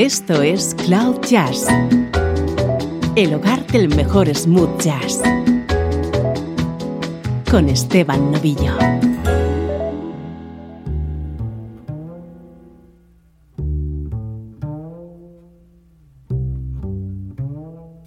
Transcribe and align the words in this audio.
Esto 0.00 0.40
es 0.40 0.74
Cloud 0.86 1.20
Jazz, 1.28 1.66
el 3.16 3.34
hogar 3.34 3.66
del 3.66 3.94
mejor 3.94 4.34
smooth 4.34 4.80
jazz, 4.80 5.20
con 7.50 7.68
Esteban 7.68 8.32
Novillo. 8.32 8.78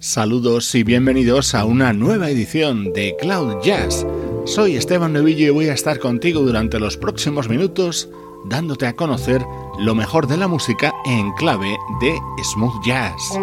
Saludos 0.00 0.74
y 0.74 0.82
bienvenidos 0.82 1.54
a 1.54 1.64
una 1.64 1.92
nueva 1.92 2.28
edición 2.28 2.92
de 2.92 3.14
Cloud 3.20 3.62
Jazz. 3.62 4.04
Soy 4.46 4.74
Esteban 4.74 5.12
Novillo 5.12 5.46
y 5.46 5.50
voy 5.50 5.68
a 5.68 5.74
estar 5.74 6.00
contigo 6.00 6.40
durante 6.40 6.80
los 6.80 6.96
próximos 6.96 7.48
minutos 7.48 8.10
dándote 8.44 8.86
a 8.86 8.94
conocer 8.94 9.46
lo 9.78 9.94
mejor 9.94 10.26
de 10.26 10.36
la 10.36 10.48
música 10.48 10.92
en 11.04 11.32
clave 11.32 11.76
de 12.00 12.18
smooth 12.42 12.84
jazz. 12.84 13.38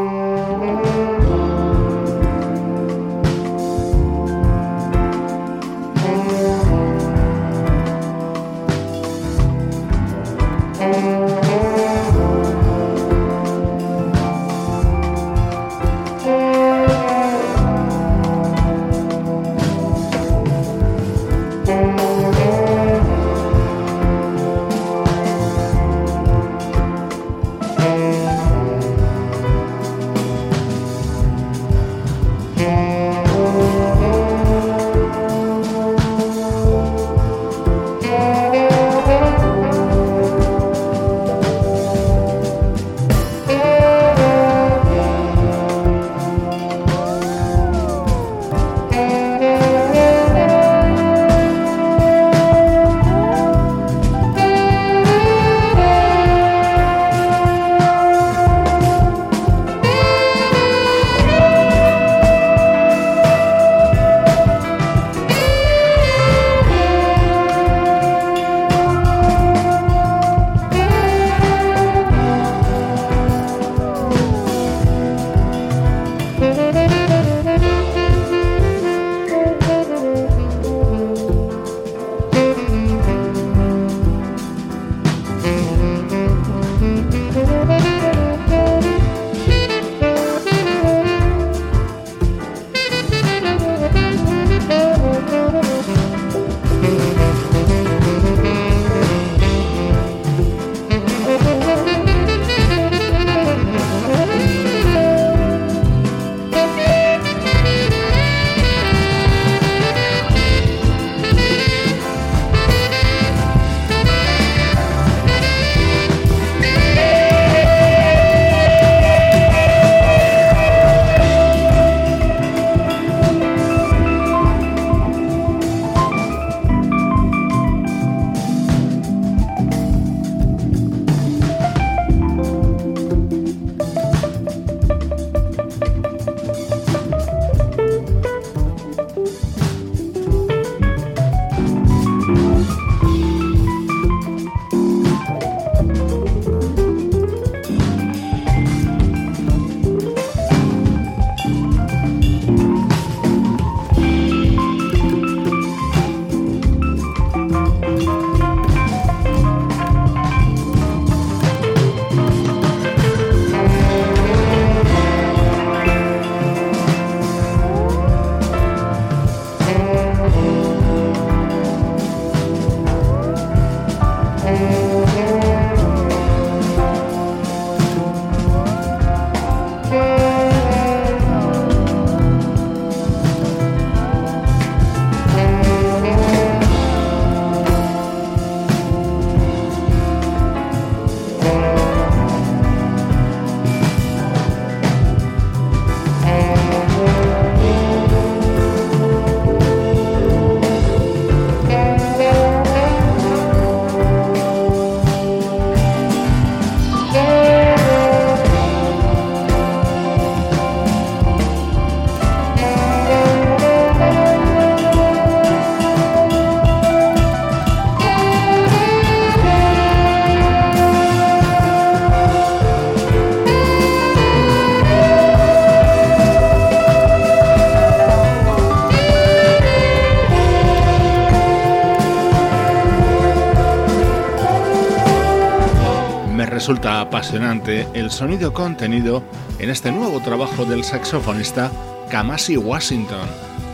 Apasionante 237.22 237.88
el 237.94 238.10
sonido 238.10 238.52
contenido 238.52 239.22
en 239.60 239.70
este 239.70 239.92
nuevo 239.92 240.20
trabajo 240.22 240.66
del 240.66 240.84
saxofonista 240.84 241.72
Kamasi 242.10 242.58
Washington, 242.58 243.30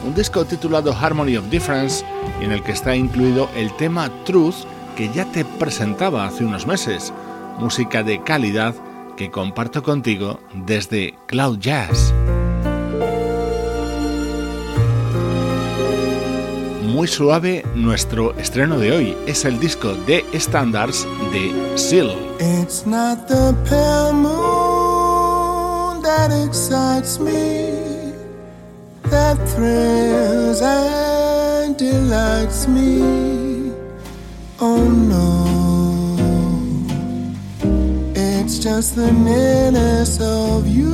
un 0.06 0.14
disco 0.14 0.44
titulado 0.44 0.92
Harmony 0.94 1.38
of 1.38 1.50
Difference 1.50 2.04
en 2.42 2.52
el 2.52 2.62
que 2.62 2.74
está 2.74 2.94
incluido 2.94 3.50
el 3.56 3.74
tema 3.78 4.12
Truth 4.26 4.66
que 4.98 5.10
ya 5.14 5.24
te 5.32 5.46
presentaba 5.46 6.26
hace 6.26 6.44
unos 6.44 6.68
meses, 6.68 7.14
música 7.58 8.04
de 8.04 8.22
calidad 8.22 8.76
que 9.16 9.32
comparto 9.32 9.82
contigo 9.82 10.42
desde 10.54 11.18
Cloud 11.28 11.60
Jazz. 11.60 12.14
Muy 16.84 17.08
suave 17.08 17.64
nuestro 17.76 18.38
estreno 18.38 18.78
de 18.78 18.92
hoy 18.92 19.18
es 19.26 19.46
el 19.46 19.58
disco 19.58 19.94
de 20.06 20.26
Standards 20.34 21.08
de 21.32 21.78
Seal. 21.78 22.27
It's 22.40 22.86
not 22.86 23.28
the 23.28 23.56
pale 23.68 24.14
moon. 24.14 25.58
that 26.04 26.32
excites 26.48 27.20
me, 27.20 28.14
that 29.04 29.38
thrills 29.50 30.62
and 30.62 31.78
delights 31.78 32.68
me. 32.68 33.72
Oh 34.60 34.84
no, 35.14 35.28
it's 38.16 38.60
just 38.60 38.96
the 38.96 39.12
nearness 39.12 40.20
of 40.22 40.68
you. 40.68 40.94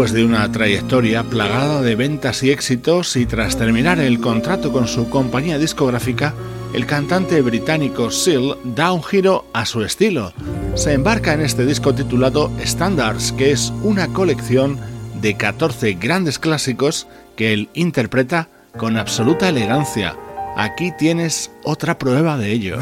Después 0.00 0.14
de 0.14 0.24
una 0.24 0.50
trayectoria 0.50 1.24
plagada 1.24 1.82
de 1.82 1.94
ventas 1.94 2.42
y 2.42 2.50
éxitos 2.50 3.16
y 3.16 3.26
tras 3.26 3.58
terminar 3.58 4.00
el 4.00 4.18
contrato 4.18 4.72
con 4.72 4.88
su 4.88 5.10
compañía 5.10 5.58
discográfica, 5.58 6.32
el 6.72 6.86
cantante 6.86 7.42
británico 7.42 8.10
Seal 8.10 8.56
da 8.64 8.92
un 8.92 9.04
giro 9.04 9.44
a 9.52 9.66
su 9.66 9.82
estilo. 9.84 10.32
Se 10.74 10.94
embarca 10.94 11.34
en 11.34 11.42
este 11.42 11.66
disco 11.66 11.94
titulado 11.94 12.50
Standards, 12.64 13.32
que 13.32 13.50
es 13.50 13.74
una 13.82 14.08
colección 14.08 14.80
de 15.20 15.36
14 15.36 15.92
grandes 15.92 16.38
clásicos 16.38 17.06
que 17.36 17.52
él 17.52 17.68
interpreta 17.74 18.48
con 18.78 18.96
absoluta 18.96 19.50
elegancia. 19.50 20.16
Aquí 20.56 20.92
tienes 20.96 21.50
otra 21.62 21.98
prueba 21.98 22.38
de 22.38 22.52
ello. 22.52 22.78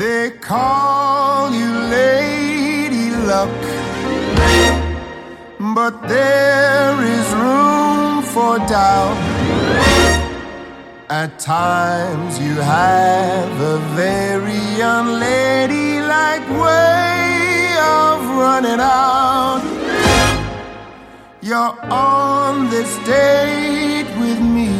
But 5.59 6.07
there 6.07 7.03
is 7.03 7.35
room 7.35 8.23
for 8.23 8.59
doubt. 8.59 9.19
At 11.11 11.39
times 11.39 12.39
you 12.39 12.55
have 12.55 13.61
a 13.61 13.79
very 13.97 14.81
unladylike 14.81 16.49
way 16.49 17.77
of 17.81 18.21
running 18.39 18.79
out. 18.79 19.63
You're 21.43 21.77
on 21.91 22.71
this 22.71 22.97
date 23.05 24.07
with 24.21 24.41
me. 24.41 24.71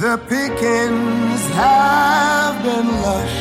The 0.00 0.18
pickings 0.28 1.46
have 1.48 2.62
been 2.62 2.88
lush, 3.02 3.38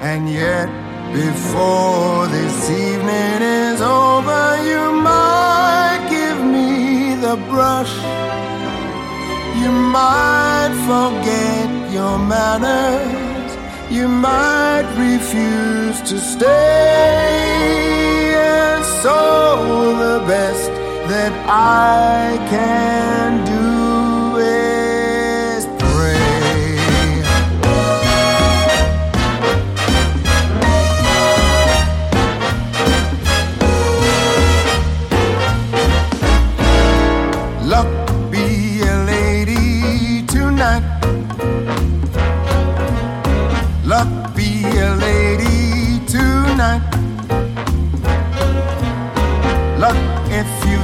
and 0.00 0.28
yet 0.28 0.87
before 1.12 2.26
this 2.28 2.70
evening 2.70 3.42
is 3.42 3.80
over, 3.80 4.62
you 4.62 4.92
might 4.92 6.06
give 6.10 6.40
me 6.44 7.14
the 7.14 7.36
brush. 7.48 7.94
You 9.62 9.70
might 9.72 10.74
forget 10.86 11.92
your 11.92 12.18
manners. 12.18 13.56
You 13.90 14.06
might 14.08 14.86
refuse 14.96 16.00
to 16.10 16.18
stay. 16.18 16.48
And 18.36 18.84
so 19.02 19.94
the 20.04 20.18
best 20.26 20.70
that 21.08 21.32
I 21.48 22.36
can 22.50 23.44
do 23.46 23.77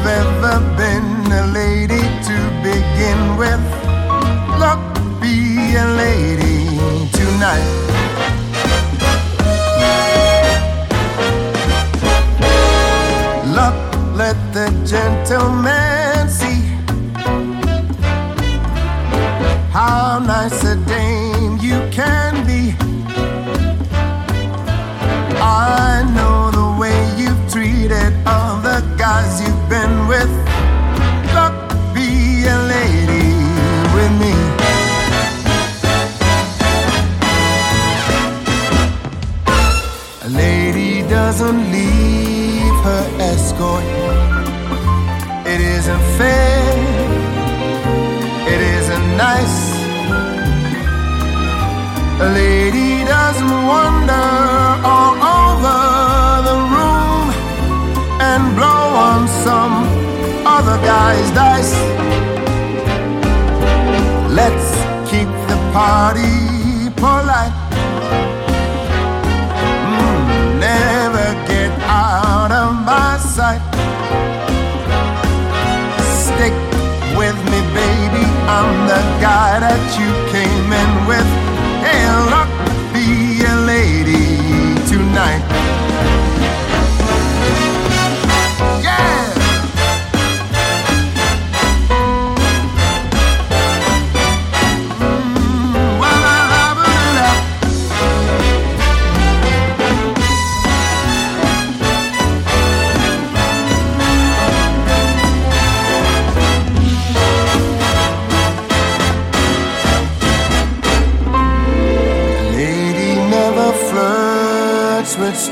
you've 0.05 0.13
ever 0.13 0.61
been 0.77 1.33
a 1.33 1.47
lady 1.47 2.03
to 2.29 2.37
begin 2.63 3.37
with, 3.39 3.65
look, 4.59 4.81
be 5.21 5.77
a 5.77 5.87
lady 5.97 6.69
tonight. 7.13 7.71
Look, 13.47 13.77
let 14.15 14.37
the 14.53 14.69
gentleman 14.85 15.84
dice. 61.35 61.75
Let's 64.31 64.69
keep 65.11 65.31
the 65.51 65.59
party 65.73 66.91
polite. 66.97 67.55
Mm, 69.91 70.61
never 70.61 71.29
get 71.51 71.73
out 71.83 72.51
of 72.53 72.71
my 72.91 73.19
sight. 73.19 73.63
Stick 76.25 76.55
with 77.19 77.39
me, 77.51 77.61
baby. 77.81 78.25
I'm 78.57 78.87
the 78.87 79.03
guy 79.21 79.59
that 79.67 79.83
you 79.99 80.11
came 80.35 80.69
in 80.83 80.91
with. 81.11 81.29
Hey, 81.85 82.05
look, 82.33 82.51
be 82.95 83.43
a 83.43 83.57
lady 83.73 84.25
tonight. 84.89 85.84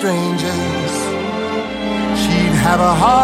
Strangers. 0.02 0.94
She'd 2.21 2.56
have 2.66 2.80
a 2.80 2.94
heart, 3.02 3.22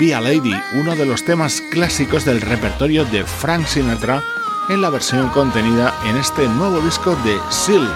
Be 0.00 0.14
a 0.14 0.20
Lady, 0.22 0.54
uno 0.72 0.96
de 0.96 1.04
los 1.04 1.26
temas 1.26 1.60
clásicos 1.70 2.24
del 2.24 2.40
repertorio 2.40 3.04
de 3.04 3.22
Frank 3.22 3.66
Sinatra 3.66 4.22
en 4.70 4.80
la 4.80 4.88
versión 4.88 5.28
contenida 5.28 5.94
en 6.06 6.16
este 6.16 6.48
nuevo 6.48 6.80
disco 6.80 7.14
de 7.16 7.36
Seal, 7.50 7.86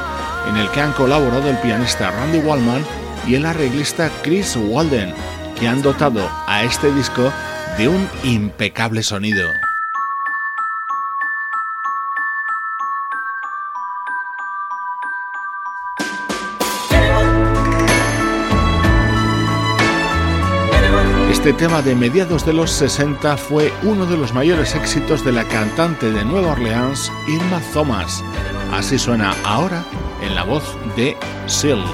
en 0.50 0.58
el 0.58 0.68
que 0.72 0.82
han 0.82 0.92
colaborado 0.92 1.48
el 1.48 1.56
pianista 1.60 2.10
Randy 2.10 2.40
Wallman 2.40 2.84
y 3.26 3.36
el 3.36 3.46
arreglista 3.46 4.10
Chris 4.22 4.54
Walden, 4.54 5.14
que 5.58 5.66
han 5.66 5.80
dotado 5.80 6.28
a 6.46 6.62
este 6.62 6.92
disco 6.92 7.32
de 7.78 7.88
un 7.88 8.06
impecable 8.22 9.02
sonido. 9.02 9.63
Este 21.44 21.66
tema 21.66 21.82
de 21.82 21.94
mediados 21.94 22.46
de 22.46 22.54
los 22.54 22.70
60 22.70 23.36
fue 23.36 23.70
uno 23.82 24.06
de 24.06 24.16
los 24.16 24.32
mayores 24.32 24.74
éxitos 24.74 25.22
de 25.26 25.32
la 25.32 25.44
cantante 25.44 26.10
de 26.10 26.24
Nueva 26.24 26.52
Orleans, 26.52 27.12
Irma 27.28 27.60
Thomas. 27.74 28.24
Así 28.72 28.98
suena 28.98 29.34
ahora 29.44 29.84
en 30.22 30.34
la 30.34 30.44
voz 30.44 30.64
de 30.96 31.14
Seal. 31.46 31.84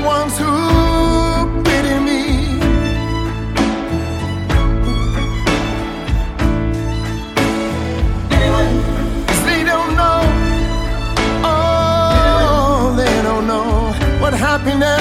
The 0.00 0.06
ones 0.06 0.38
who 0.38 0.52
pity 1.64 1.96
me. 2.08 2.20
Cause 9.28 9.42
they 9.48 9.62
don't 9.64 9.92
know, 10.00 10.20
oh, 11.44 12.94
they 12.96 13.22
don't 13.22 13.46
know 13.46 13.92
what 14.20 14.34
happiness 14.34 14.97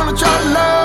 wanna 0.00 0.16
try 0.16 0.52
love. 0.54 0.79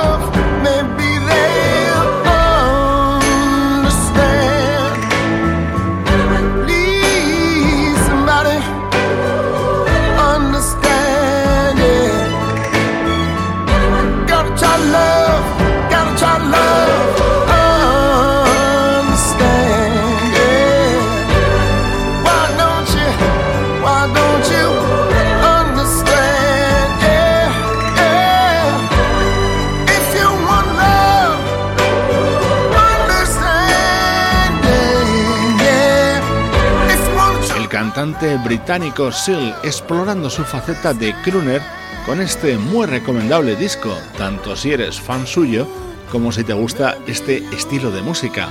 Británico 38.44 39.12
Seal 39.12 39.56
explorando 39.64 40.30
su 40.30 40.44
faceta 40.44 40.94
de 40.94 41.14
crooner 41.24 41.62
con 42.06 42.22
este 42.22 42.58
muy 42.58 42.86
recomendable 42.86 43.56
disco, 43.56 43.94
tanto 44.18 44.56
si 44.56 44.72
eres 44.72 45.00
fan 45.00 45.28
suyo 45.28 45.68
como 46.12 46.32
si 46.32 46.44
te 46.44 46.54
gusta 46.54 46.98
este 47.08 47.38
estilo 47.54 47.92
de 47.92 48.02
música. 48.02 48.48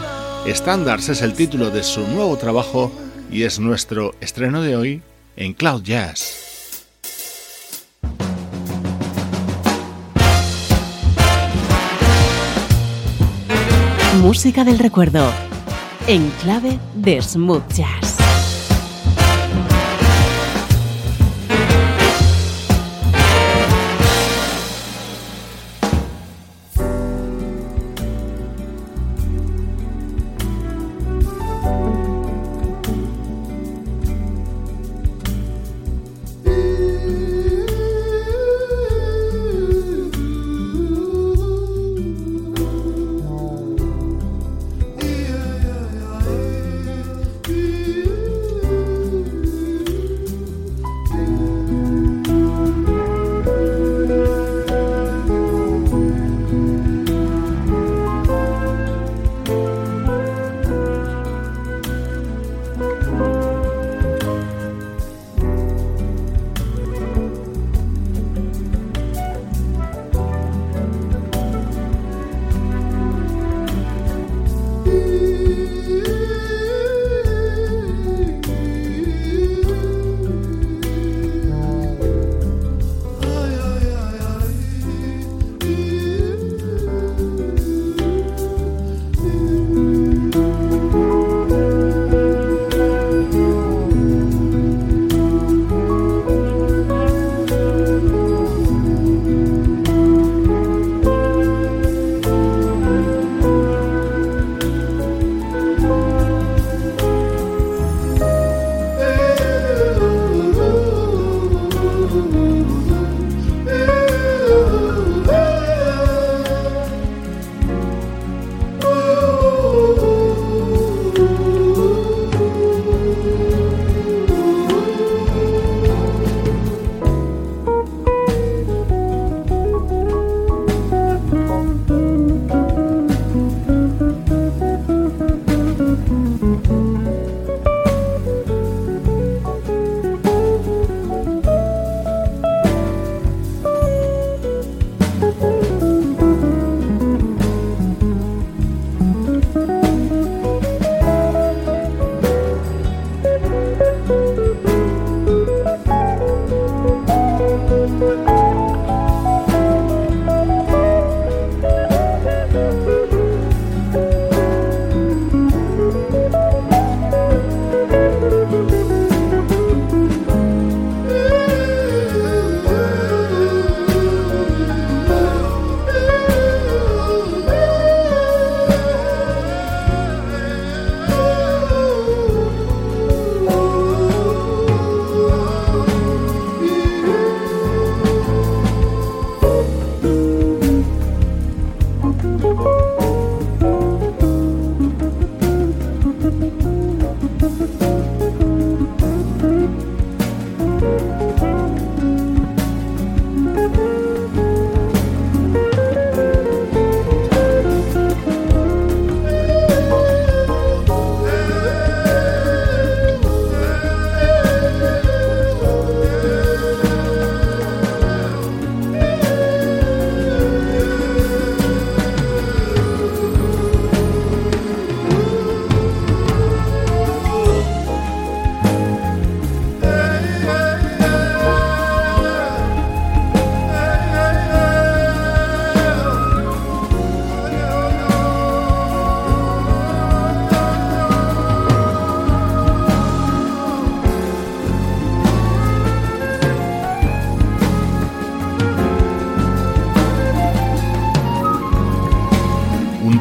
Standards 0.47 1.09
es 1.09 1.23
el 1.23 1.33
título 1.33 1.71
de 1.71 1.83
su 1.83 2.07
nuevo 2.09 2.37
trabajo 2.37 2.93
y 3.31 3.45
es 3.45 3.59
nuestro 3.59 4.15
estreno 4.21 4.61
de 4.61 4.77
hoy 4.77 5.03
en 5.37 5.55
Cloud 5.55 5.83
Jazz. 5.83 6.41
Música 14.21 14.65
del 14.65 14.79
recuerdo 14.79 15.31
en 16.07 16.29
clave 16.43 16.79
de 16.95 17.21
smooth 17.23 17.73
jazz. 17.73 18.04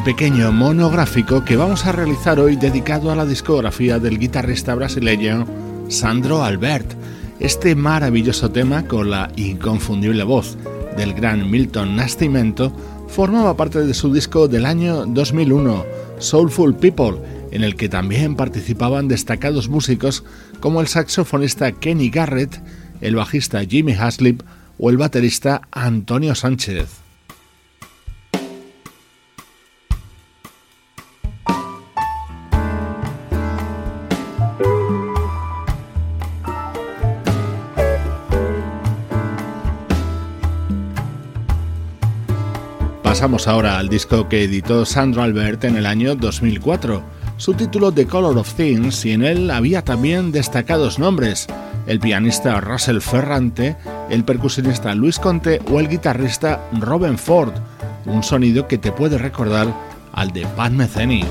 Pequeño 0.04 0.52
monográfico 0.52 1.46
que 1.46 1.56
vamos 1.56 1.86
a 1.86 1.92
realizar 1.92 2.38
hoy 2.38 2.56
dedicado 2.56 3.10
a 3.10 3.16
la 3.16 3.24
discografía 3.24 3.98
del 3.98 4.18
guitarrista 4.18 4.74
brasileño 4.74 5.46
Sandro 5.88 6.44
Albert. 6.44 6.92
Este 7.40 7.74
maravilloso 7.74 8.50
tema 8.50 8.86
con 8.86 9.10
la 9.10 9.32
inconfundible 9.36 10.22
voz 10.22 10.58
del 10.98 11.14
gran 11.14 11.50
Milton 11.50 11.96
Nascimento 11.96 12.70
formaba 13.08 13.56
parte 13.56 13.86
de 13.86 13.94
su 13.94 14.12
disco 14.12 14.46
del 14.46 14.66
año 14.66 15.06
2001, 15.06 15.86
Soulful 16.18 16.74
People, 16.74 17.16
en 17.50 17.64
el 17.64 17.74
que 17.74 17.88
también 17.88 18.36
participaban 18.36 19.08
destacados 19.08 19.70
músicos 19.70 20.22
como 20.60 20.82
el 20.82 20.86
saxofonista 20.86 21.72
Kenny 21.72 22.10
Garrett, 22.10 22.60
el 23.00 23.16
bajista 23.16 23.64
Jimmy 23.64 23.94
Haslip 23.94 24.42
o 24.78 24.90
el 24.90 24.98
baterista 24.98 25.62
Antonio 25.72 26.34
Sánchez. 26.34 27.03
Pasamos 43.14 43.46
ahora 43.46 43.78
al 43.78 43.88
disco 43.88 44.28
que 44.28 44.42
editó 44.42 44.84
Sandro 44.84 45.22
Albert 45.22 45.62
en 45.62 45.76
el 45.76 45.86
año 45.86 46.16
2004. 46.16 47.00
Su 47.36 47.54
título 47.54 47.92
The 47.92 48.06
Color 48.06 48.36
of 48.38 48.54
Things 48.54 49.04
y 49.04 49.12
en 49.12 49.22
él 49.22 49.52
había 49.52 49.84
también 49.84 50.32
destacados 50.32 50.98
nombres, 50.98 51.46
el 51.86 52.00
pianista 52.00 52.60
Russell 52.60 52.98
Ferrante, 52.98 53.76
el 54.10 54.24
percusionista 54.24 54.96
Luis 54.96 55.20
Conte 55.20 55.60
o 55.70 55.78
el 55.78 55.88
guitarrista 55.88 56.68
Robin 56.72 57.16
Ford, 57.16 57.52
un 58.04 58.24
sonido 58.24 58.66
que 58.66 58.78
te 58.78 58.90
puede 58.90 59.16
recordar 59.16 59.72
al 60.12 60.32
de 60.32 60.44
Pat 60.56 60.72
Metheny. 60.72 61.24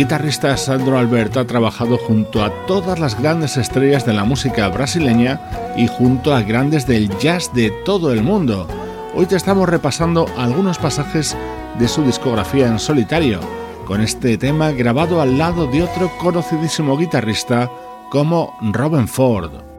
Guitarrista 0.00 0.56
Sandro 0.56 0.96
Albert 0.96 1.36
ha 1.36 1.46
trabajado 1.46 1.98
junto 1.98 2.42
a 2.42 2.50
todas 2.64 2.98
las 2.98 3.20
grandes 3.20 3.58
estrellas 3.58 4.06
de 4.06 4.14
la 4.14 4.24
música 4.24 4.66
brasileña 4.68 5.38
y 5.76 5.88
junto 5.88 6.34
a 6.34 6.40
grandes 6.40 6.86
del 6.86 7.14
jazz 7.18 7.52
de 7.52 7.70
todo 7.84 8.10
el 8.10 8.22
mundo. 8.22 8.66
Hoy 9.14 9.26
te 9.26 9.36
estamos 9.36 9.68
repasando 9.68 10.24
algunos 10.38 10.78
pasajes 10.78 11.36
de 11.78 11.86
su 11.86 12.02
discografía 12.02 12.66
en 12.66 12.78
solitario, 12.78 13.40
con 13.86 14.00
este 14.00 14.38
tema 14.38 14.70
grabado 14.70 15.20
al 15.20 15.36
lado 15.36 15.66
de 15.66 15.82
otro 15.82 16.10
conocidísimo 16.16 16.96
guitarrista 16.96 17.70
como 18.08 18.56
Robin 18.72 19.06
Ford. 19.06 19.69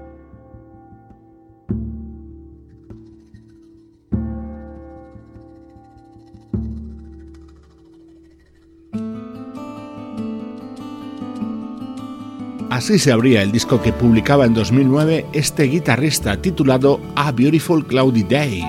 Así 12.71 12.99
se 12.99 13.11
abría 13.11 13.41
el 13.41 13.51
disco 13.51 13.81
que 13.81 13.91
publicaba 13.91 14.45
en 14.45 14.53
2009 14.53 15.25
este 15.33 15.63
guitarrista 15.63 16.41
titulado 16.41 17.01
A 17.17 17.33
Beautiful 17.33 17.85
Cloudy 17.85 18.23
Day. 18.23 18.63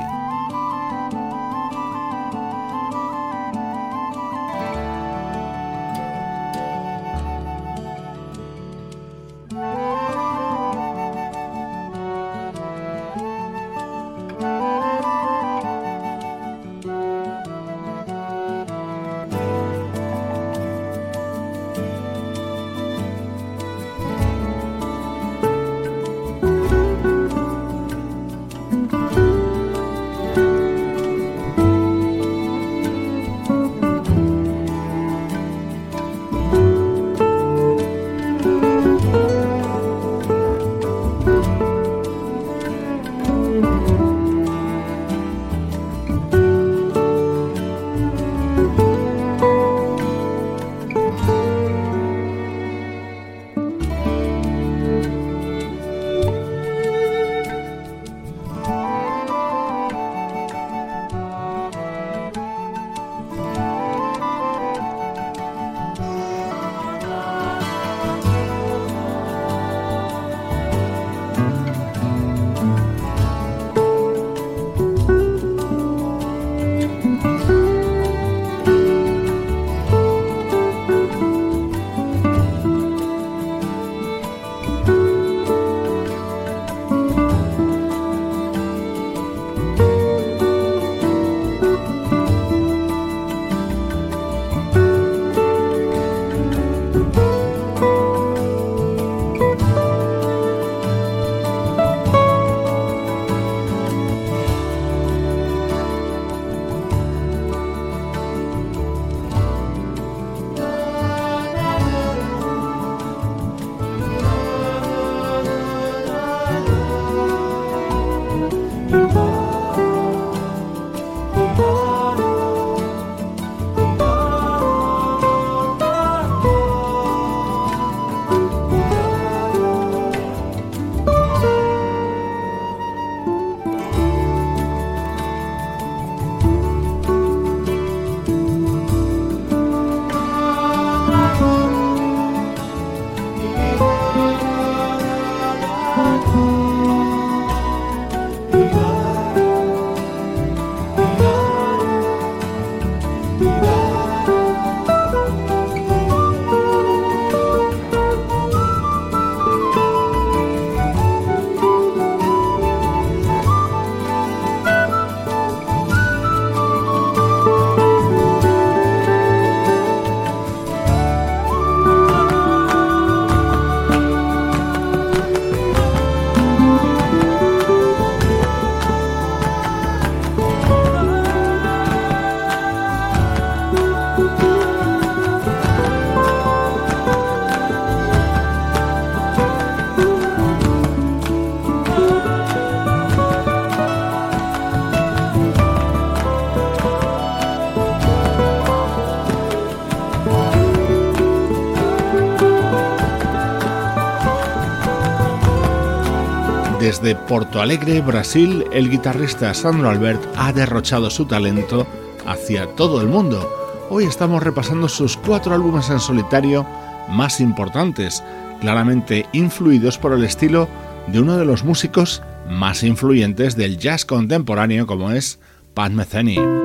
Desde 207.03 207.17
Porto 207.17 207.61
Alegre, 207.61 208.01
Brasil, 208.01 208.65
el 208.73 208.89
guitarrista 208.89 209.53
Sandro 209.55 209.91
Albert 209.91 210.23
ha 210.37 210.53
derrochado 210.53 211.11
su 211.11 211.25
talento 211.25 211.85
hacia 212.27 212.69
todo 212.77 213.01
el 213.01 213.09
mundo. 213.09 213.53
Hoy 213.91 214.05
estamos 214.05 214.41
repasando 214.41 214.89
sus 214.89 215.17
cuatro 215.17 215.53
álbumes 215.53 215.91
en 215.91 215.99
solitario 215.99 216.65
más 217.09 217.41
importantes, 217.41 218.23
claramente 218.61 219.27
influidos 219.33 219.99
por 219.99 220.13
el 220.13 220.23
estilo 220.23 220.69
de 221.09 221.21
uno 221.21 221.37
de 221.39 221.45
los 221.45 221.65
músicos 221.65 222.23
más 222.49 222.85
influyentes 222.85 223.57
del 223.57 223.79
jazz 223.79 224.05
contemporáneo 224.05 224.87
como 224.87 225.11
es 225.11 225.41
Pat 225.75 225.91
Metheny. 225.91 226.62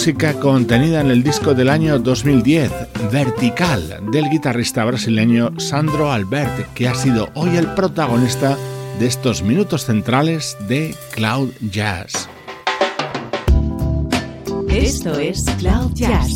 Música 0.00 0.32
contenida 0.32 1.02
en 1.02 1.10
el 1.10 1.22
disco 1.22 1.52
del 1.52 1.68
año 1.68 1.98
2010, 1.98 2.72
Vertical, 3.12 4.00
del 4.10 4.30
guitarrista 4.30 4.82
brasileño 4.86 5.52
Sandro 5.60 6.10
Albert, 6.10 6.72
que 6.72 6.88
ha 6.88 6.94
sido 6.94 7.28
hoy 7.34 7.58
el 7.58 7.66
protagonista 7.74 8.56
de 8.98 9.06
estos 9.06 9.42
minutos 9.42 9.84
centrales 9.84 10.56
de 10.68 10.94
Cloud 11.12 11.50
Jazz. 11.70 12.30
Esto 14.70 15.18
es 15.18 15.44
Cloud 15.58 15.92
Jazz, 15.92 16.32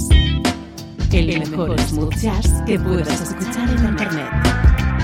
el 1.11 1.39
mejor 1.39 1.81
smooth 1.81 2.17
jazz 2.17 2.47
que 2.67 2.79
puedas 2.79 3.19
escuchar 3.19 3.67
en 3.71 3.83
Internet, 3.83 4.29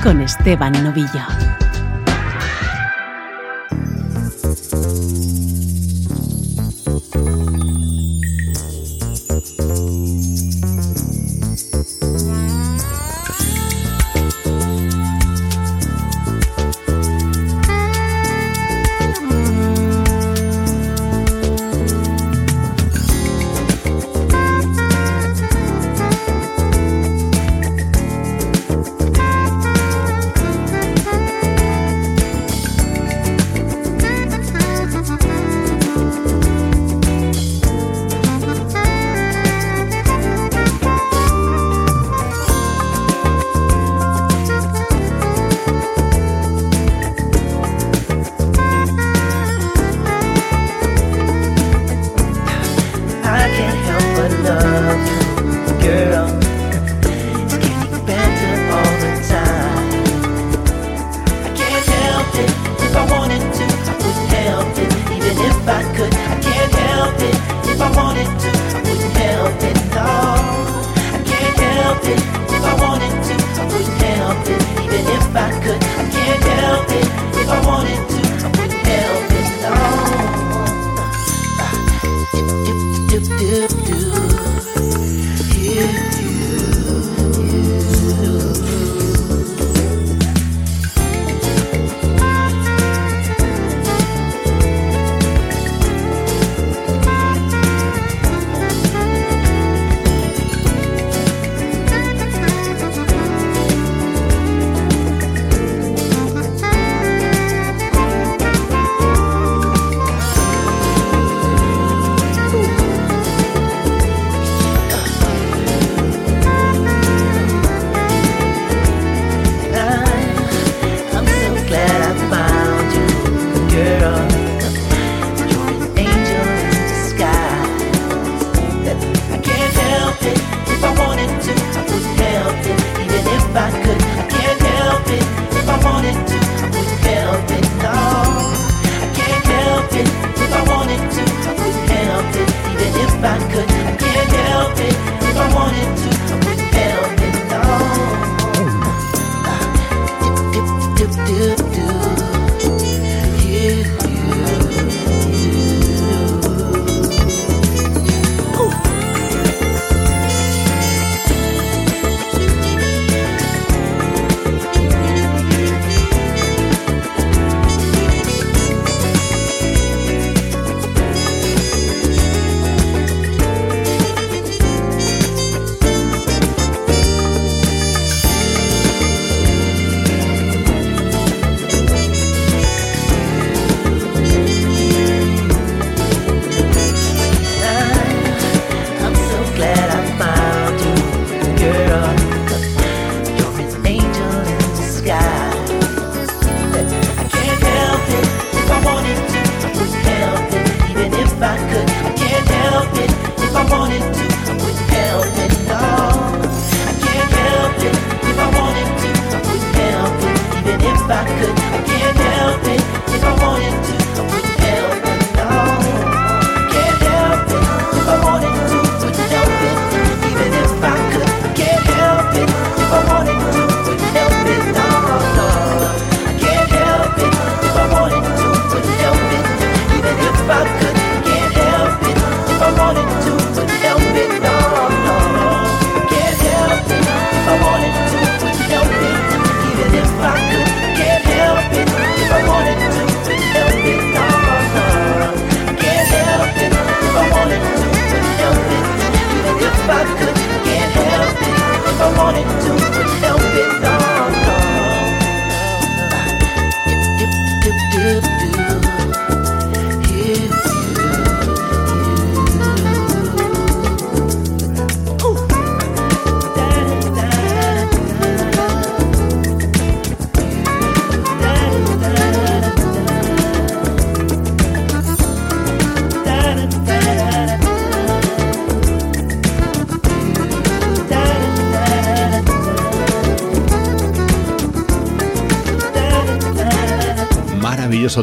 con 0.03 0.21
Esteban 0.21 0.73
Novillo. 0.85 1.70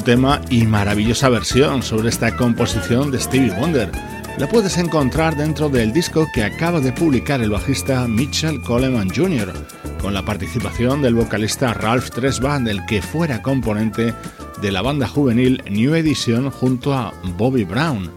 Tema 0.08 0.40
y 0.50 0.64
maravillosa 0.64 1.28
versión 1.28 1.84
sobre 1.84 2.08
esta 2.08 2.34
composición 2.38 3.12
de 3.12 3.20
Stevie 3.20 3.52
Wonder. 3.60 3.92
La 4.38 4.48
puedes 4.48 4.78
encontrar 4.78 5.36
dentro 5.36 5.68
del 5.68 5.92
disco 5.92 6.26
que 6.34 6.46
acaba 6.46 6.80
de 6.80 6.94
publicar 6.94 7.42
el 7.42 7.50
bajista 7.50 8.08
Mitchell 8.08 8.62
Coleman 8.62 9.10
Jr., 9.14 9.52
con 10.02 10.14
la 10.14 10.24
participación 10.24 11.02
del 11.02 11.14
vocalista 11.14 11.74
Ralph 11.74 12.10
Tresvant, 12.12 12.66
del 12.66 12.86
que 12.86 13.02
fuera 13.02 13.42
componente 13.42 14.14
de 14.62 14.72
la 14.72 14.82
banda 14.82 15.10
juvenil 15.10 15.62
New 15.70 15.94
Edition 15.94 16.52
junto 16.52 16.94
a 16.94 17.14
Bobby 17.36 17.66
Brown. 17.66 18.10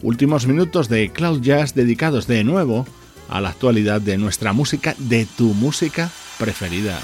Últimos 0.00 0.46
minutos 0.46 0.88
de 0.88 1.10
Cloud 1.10 1.40
Jazz 1.40 1.74
dedicados 1.74 2.28
de 2.28 2.44
nuevo 2.44 2.86
a 3.28 3.40
la 3.40 3.48
actualidad 3.48 4.00
de 4.00 4.16
nuestra 4.16 4.52
música, 4.52 4.94
de 4.96 5.26
tu 5.26 5.54
música 5.54 6.08
preferida. 6.38 7.00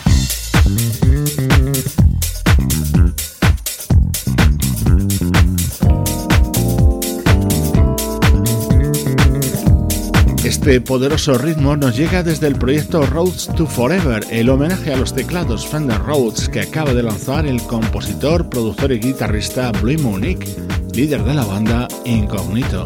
Este 10.69 10.83
poderoso 10.83 11.39
ritmo 11.39 11.79
nos 11.79 11.97
llega 11.97 12.23
desde 12.23 12.47
el 12.47 12.57
proyecto 12.57 13.01
Roads 13.07 13.49
to 13.57 13.65
Forever, 13.65 14.23
el 14.31 14.51
homenaje 14.51 14.93
a 14.93 14.99
los 14.99 15.15
teclados 15.15 15.67
Fender 15.67 15.99
Rhodes 15.99 16.47
que 16.51 16.61
acaba 16.61 16.93
de 16.93 17.03
lanzar 17.03 17.47
el 17.47 17.63
compositor, 17.63 18.51
productor 18.51 18.93
y 18.93 18.99
guitarrista 18.99 19.73
Blue 19.73 19.99
Monique, 19.99 20.47
líder 20.93 21.25
de 21.25 21.33
la 21.33 21.47
banda 21.47 21.89
Incognito. 22.05 22.85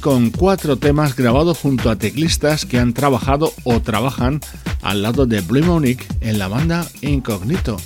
Con 0.00 0.30
cuatro 0.30 0.76
temas 0.76 1.14
grabados 1.14 1.58
junto 1.58 1.90
a 1.90 1.96
teclistas 1.96 2.64
que 2.64 2.78
han 2.78 2.94
trabajado 2.94 3.52
o 3.64 3.80
trabajan 3.80 4.40
al 4.82 5.02
lado 5.02 5.26
de 5.26 5.42
Blue 5.42 5.64
Monique 5.64 6.06
en 6.20 6.38
la 6.38 6.48
banda 6.48 6.86
Incognito. 7.02 7.76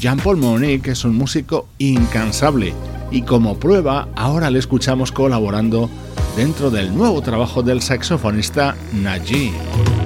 Jean-Paul 0.00 0.38
Monique 0.38 0.92
es 0.92 1.04
un 1.04 1.16
músico 1.16 1.68
incansable 1.78 2.74
y 3.10 3.22
como 3.22 3.58
prueba 3.58 4.08
ahora 4.16 4.50
le 4.50 4.58
escuchamos 4.58 5.12
colaborando 5.12 5.90
dentro 6.36 6.70
del 6.70 6.94
nuevo 6.94 7.20
trabajo 7.20 7.62
del 7.62 7.82
saxofonista 7.82 8.76
Najee. 8.92 9.97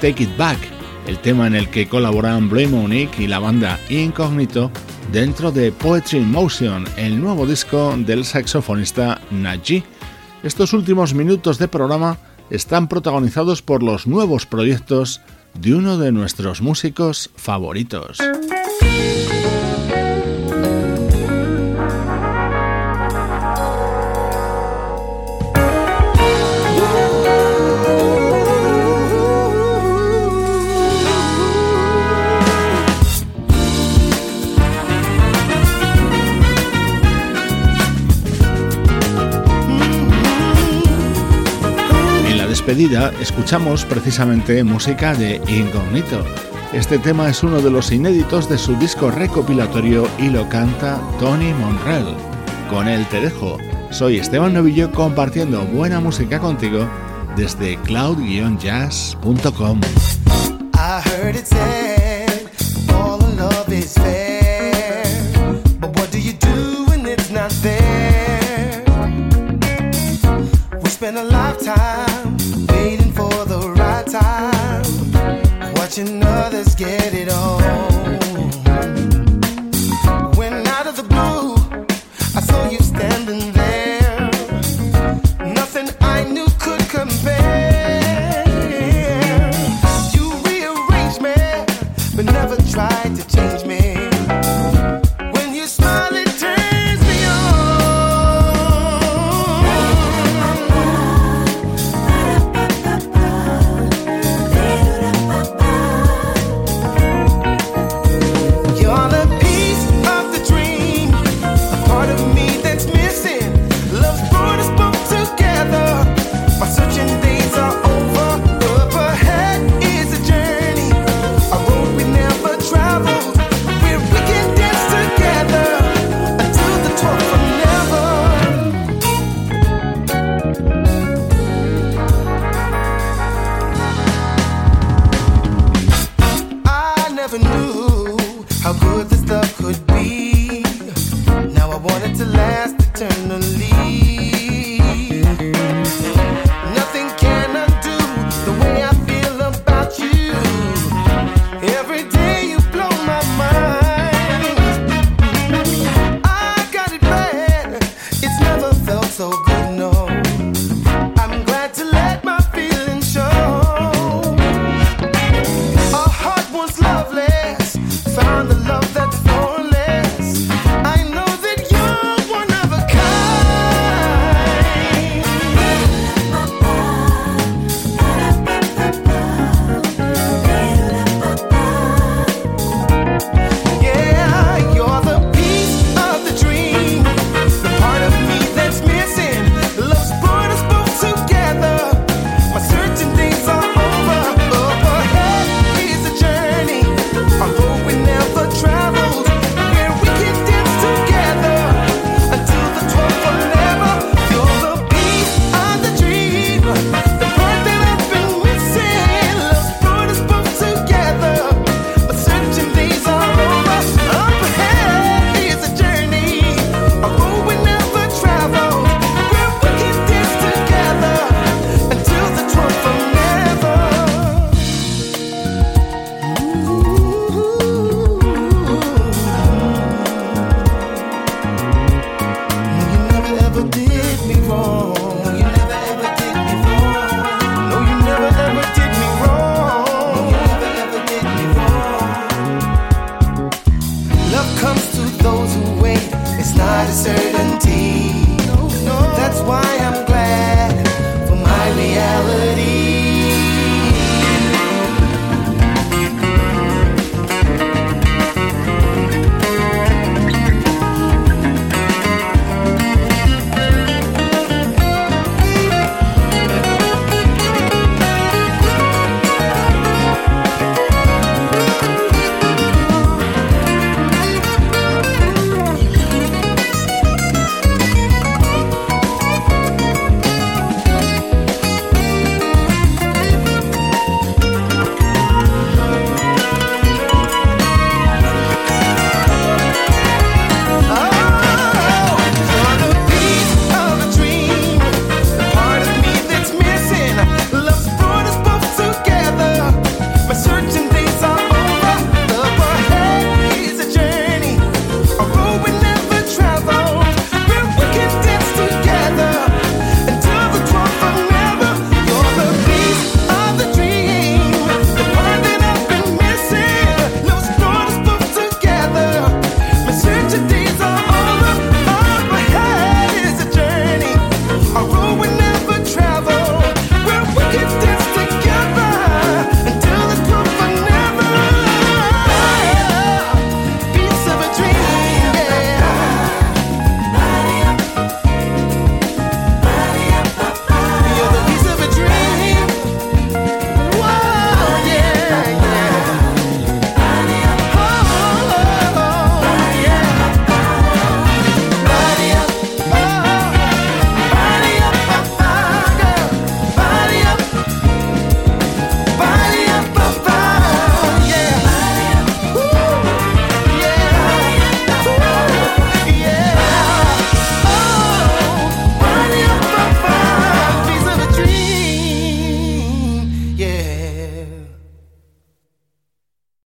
Take 0.00 0.22
It 0.22 0.36
Back, 0.36 0.58
el 1.06 1.18
tema 1.18 1.46
en 1.46 1.56
el 1.56 1.68
que 1.68 1.88
colaboran 1.88 2.48
Blame 2.48 2.68
Monique 2.68 3.22
y 3.22 3.26
la 3.26 3.40
banda 3.40 3.80
Incognito 3.88 4.70
dentro 5.12 5.50
de 5.50 5.72
Poetry 5.72 6.18
in 6.18 6.30
Motion, 6.30 6.84
el 6.96 7.20
nuevo 7.20 7.46
disco 7.46 7.94
del 7.96 8.24
saxofonista 8.24 9.20
Najee. 9.30 9.82
Estos 10.44 10.72
últimos 10.72 11.14
minutos 11.14 11.58
de 11.58 11.66
programa 11.66 12.18
están 12.50 12.88
protagonizados 12.88 13.60
por 13.60 13.82
los 13.82 14.06
nuevos 14.06 14.46
proyectos 14.46 15.20
de 15.54 15.74
uno 15.74 15.98
de 15.98 16.12
nuestros 16.12 16.62
músicos 16.62 17.30
favoritos. 17.34 18.18
Escuchamos 43.20 43.84
precisamente 43.86 44.62
música 44.62 45.14
de 45.14 45.40
Incognito. 45.48 46.22
Este 46.74 46.98
tema 46.98 47.30
es 47.30 47.42
uno 47.42 47.62
de 47.62 47.70
los 47.70 47.90
inéditos 47.90 48.46
de 48.46 48.58
su 48.58 48.76
disco 48.76 49.10
recopilatorio 49.10 50.06
y 50.18 50.28
lo 50.28 50.46
canta 50.50 51.00
Tony 51.18 51.54
Monrell. 51.54 52.14
Con 52.68 52.86
él 52.86 53.06
te 53.06 53.22
dejo. 53.22 53.56
Soy 53.90 54.18
Esteban 54.18 54.52
Novillo 54.52 54.92
compartiendo 54.92 55.64
buena 55.64 55.98
música 55.98 56.40
contigo 56.40 56.86
desde 57.36 57.78
cloud-jazz.com. 57.78 59.80